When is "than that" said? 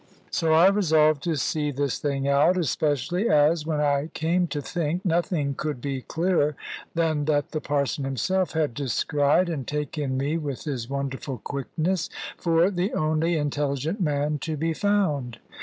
6.95-7.51